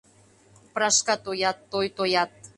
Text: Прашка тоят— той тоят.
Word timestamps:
Прашка 0.73 1.15
тоят— 1.25 1.57
той 1.71 1.87
тоят. 1.97 2.31